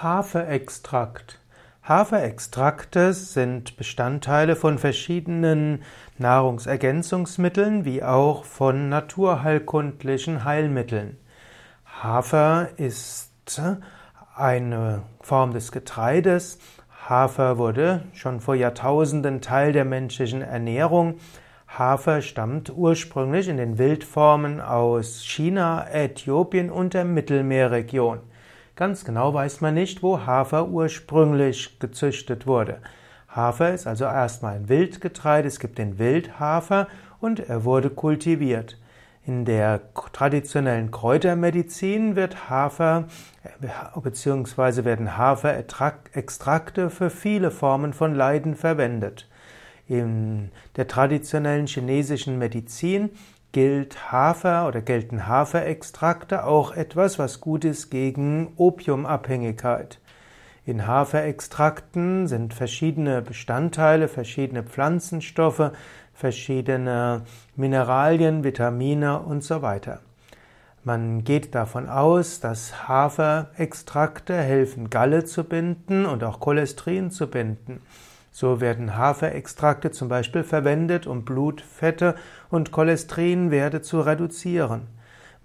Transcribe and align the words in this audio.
Haferextrakt. 0.00 1.40
Haferextrakte 1.82 3.12
sind 3.12 3.76
Bestandteile 3.76 4.54
von 4.54 4.78
verschiedenen 4.78 5.82
Nahrungsergänzungsmitteln 6.18 7.84
wie 7.84 8.04
auch 8.04 8.44
von 8.44 8.88
naturheilkundlichen 8.90 10.44
Heilmitteln. 10.44 11.16
Hafer 12.00 12.68
ist 12.76 13.60
eine 14.36 15.02
Form 15.20 15.52
des 15.52 15.72
Getreides. 15.72 16.60
Hafer 17.08 17.58
wurde 17.58 18.04
schon 18.12 18.38
vor 18.38 18.54
Jahrtausenden 18.54 19.40
Teil 19.40 19.72
der 19.72 19.84
menschlichen 19.84 20.42
Ernährung. 20.42 21.16
Hafer 21.66 22.22
stammt 22.22 22.72
ursprünglich 22.72 23.48
in 23.48 23.56
den 23.56 23.78
Wildformen 23.78 24.60
aus 24.60 25.24
China, 25.24 25.88
Äthiopien 25.90 26.70
und 26.70 26.94
der 26.94 27.04
Mittelmeerregion. 27.04 28.20
Ganz 28.78 29.04
genau 29.04 29.34
weiß 29.34 29.60
man 29.60 29.74
nicht, 29.74 30.04
wo 30.04 30.24
Hafer 30.24 30.68
ursprünglich 30.68 31.80
gezüchtet 31.80 32.46
wurde. 32.46 32.78
Hafer 33.26 33.74
ist 33.74 33.88
also 33.88 34.04
erstmal 34.04 34.54
ein 34.54 34.68
Wildgetreide, 34.68 35.48
es 35.48 35.58
gibt 35.58 35.78
den 35.78 35.98
Wildhafer 35.98 36.86
und 37.18 37.40
er 37.40 37.64
wurde 37.64 37.90
kultiviert. 37.90 38.78
In 39.26 39.44
der 39.44 39.80
traditionellen 40.12 40.92
Kräutermedizin 40.92 42.14
wird 42.14 42.48
Hafer 42.48 43.08
bzw. 44.00 44.84
werden 44.84 45.16
Haferextrakte 45.16 46.88
für 46.88 47.10
viele 47.10 47.50
Formen 47.50 47.92
von 47.92 48.14
Leiden 48.14 48.54
verwendet. 48.54 49.28
In 49.88 50.52
der 50.76 50.86
traditionellen 50.86 51.66
chinesischen 51.66 52.38
Medizin 52.38 53.10
gilt 53.52 54.12
Hafer 54.12 54.68
oder 54.68 54.80
gelten 54.80 55.26
Haferextrakte 55.26 56.44
auch 56.44 56.72
etwas, 56.72 57.18
was 57.18 57.40
gut 57.40 57.64
ist 57.64 57.90
gegen 57.90 58.52
Opiumabhängigkeit. 58.56 60.00
In 60.66 60.86
Haferextrakten 60.86 62.26
sind 62.26 62.52
verschiedene 62.52 63.22
Bestandteile, 63.22 64.06
verschiedene 64.06 64.62
Pflanzenstoffe, 64.62 65.72
verschiedene 66.12 67.22
Mineralien, 67.56 68.44
Vitamine 68.44 69.20
und 69.20 69.42
so 69.42 69.62
weiter. 69.62 70.00
Man 70.84 71.24
geht 71.24 71.54
davon 71.54 71.88
aus, 71.88 72.40
dass 72.40 72.88
Haferextrakte 72.88 74.34
helfen, 74.34 74.90
Galle 74.90 75.24
zu 75.24 75.44
binden 75.44 76.06
und 76.06 76.22
auch 76.22 76.40
Cholesterin 76.40 77.10
zu 77.10 77.28
binden. 77.28 77.80
So 78.30 78.60
werden 78.60 78.96
Haferextrakte 78.96 79.90
zum 79.90 80.08
Beispiel 80.08 80.44
verwendet, 80.44 81.06
um 81.06 81.24
Blutfette 81.24 82.14
und 82.50 82.72
Cholesterinwerte 82.72 83.82
zu 83.82 84.00
reduzieren. 84.00 84.88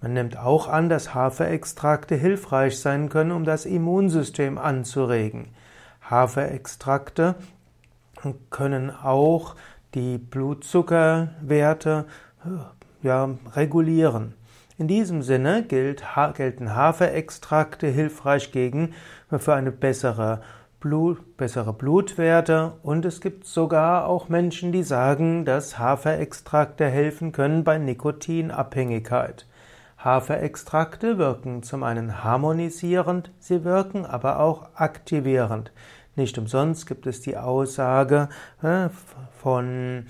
Man 0.00 0.12
nimmt 0.12 0.36
auch 0.36 0.68
an, 0.68 0.88
dass 0.88 1.14
Haferextrakte 1.14 2.14
hilfreich 2.14 2.78
sein 2.78 3.08
können, 3.08 3.32
um 3.32 3.44
das 3.44 3.64
Immunsystem 3.64 4.58
anzuregen. 4.58 5.48
Haferextrakte 6.10 7.36
können 8.50 8.90
auch 8.90 9.56
die 9.94 10.18
Blutzuckerwerte 10.18 12.04
ja, 13.02 13.30
regulieren. 13.54 14.34
In 14.76 14.88
diesem 14.88 15.22
Sinne 15.22 15.62
gilt, 15.62 16.04
gelten 16.34 16.74
Haferextrakte 16.74 17.86
hilfreich 17.86 18.50
gegen 18.50 18.92
für 19.30 19.54
eine 19.54 19.70
bessere 19.70 20.42
Blut, 20.84 21.38
bessere 21.38 21.72
Blutwerte 21.72 22.74
und 22.82 23.06
es 23.06 23.22
gibt 23.22 23.46
sogar 23.46 24.06
auch 24.06 24.28
Menschen, 24.28 24.70
die 24.70 24.82
sagen, 24.82 25.46
dass 25.46 25.78
Haferextrakte 25.78 26.84
helfen 26.84 27.32
können 27.32 27.64
bei 27.64 27.78
Nikotinabhängigkeit. 27.78 29.46
Haferextrakte 29.96 31.16
wirken 31.16 31.62
zum 31.62 31.84
einen 31.84 32.22
harmonisierend, 32.22 33.32
sie 33.38 33.64
wirken 33.64 34.04
aber 34.04 34.40
auch 34.40 34.74
aktivierend. 34.74 35.72
Nicht 36.16 36.36
umsonst 36.36 36.86
gibt 36.86 37.06
es 37.06 37.22
die 37.22 37.38
Aussage 37.38 38.28
äh, 38.60 38.90
von 39.40 40.04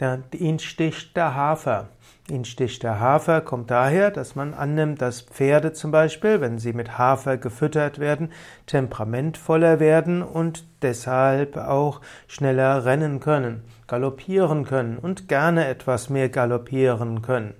der, 0.00 0.20
ihn 0.32 0.58
sticht 0.58 1.16
der 1.16 1.34
Hafer. 1.34 1.88
Ihn 2.30 2.44
sticht 2.44 2.82
der 2.84 3.00
Hafer 3.00 3.40
kommt 3.40 3.70
daher, 3.70 4.10
dass 4.10 4.36
man 4.36 4.54
annimmt, 4.54 5.02
dass 5.02 5.22
Pferde 5.22 5.72
zum 5.72 5.90
Beispiel, 5.90 6.40
wenn 6.40 6.58
sie 6.58 6.72
mit 6.72 6.96
Hafer 6.96 7.36
gefüttert 7.36 7.98
werden, 7.98 8.30
temperamentvoller 8.66 9.80
werden 9.80 10.22
und 10.22 10.64
deshalb 10.82 11.56
auch 11.56 12.00
schneller 12.28 12.84
rennen 12.84 13.18
können, 13.18 13.64
galoppieren 13.88 14.64
können 14.64 14.98
und 14.98 15.28
gerne 15.28 15.66
etwas 15.66 16.10
mehr 16.10 16.28
galoppieren 16.28 17.22
können. 17.22 17.54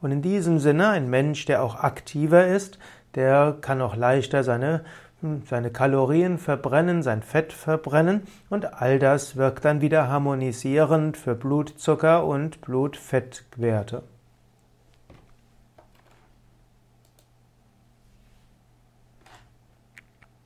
Und 0.00 0.12
in 0.12 0.22
diesem 0.22 0.58
Sinne, 0.58 0.88
ein 0.88 1.08
Mensch, 1.08 1.44
der 1.46 1.62
auch 1.62 1.76
aktiver 1.76 2.46
ist, 2.46 2.78
der 3.14 3.56
kann 3.60 3.80
auch 3.80 3.96
leichter 3.96 4.44
seine 4.44 4.84
seine 5.44 5.70
Kalorien 5.70 6.38
verbrennen, 6.38 7.02
sein 7.02 7.22
Fett 7.22 7.52
verbrennen 7.52 8.22
und 8.50 8.74
all 8.80 8.98
das 8.98 9.36
wirkt 9.36 9.64
dann 9.64 9.80
wieder 9.80 10.08
harmonisierend 10.08 11.16
für 11.16 11.34
Blutzucker 11.34 12.24
und 12.24 12.60
Blutfettwerte. 12.60 14.02